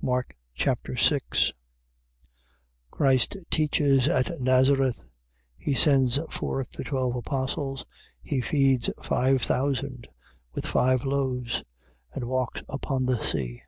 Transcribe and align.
Mark 0.00 0.36
Chapter 0.54 0.94
6 0.96 1.52
Christ 2.92 3.36
teaches 3.50 4.06
at 4.06 4.38
Nazareth: 4.40 5.02
he 5.56 5.74
sends 5.74 6.16
forth 6.30 6.70
the 6.70 6.84
twelve 6.84 7.16
apostles: 7.16 7.84
he 8.22 8.40
feeds 8.40 8.88
five 9.02 9.42
thousand 9.42 10.06
with 10.52 10.64
five 10.64 11.04
loaves; 11.04 11.64
and 12.12 12.26
walks 12.28 12.62
upon 12.68 13.06
the 13.06 13.20
sea. 13.20 13.62